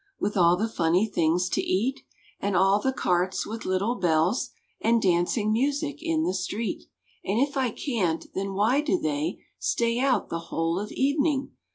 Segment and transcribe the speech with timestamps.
[0.19, 1.99] With all the funny things to eat,
[2.39, 4.49] And all the carts with little bells,
[4.81, 6.85] And dancing music in the street?
[7.23, 11.51] And if I can't, then why do they Stay out, the whole of evening?